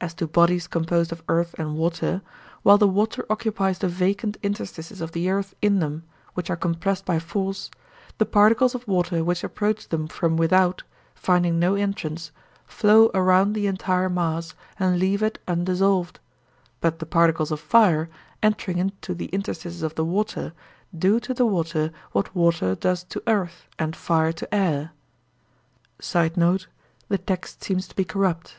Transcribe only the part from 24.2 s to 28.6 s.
to air (The text seems to be corrupt.)